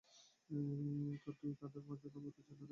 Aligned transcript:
তার 1.19 1.35
দুই 1.39 1.53
কাঁধের 1.59 1.83
মাঝে 1.87 2.07
নবুওয়াতের 2.07 2.43
চিহ্ন 2.47 2.51
রয়েছে। 2.51 2.69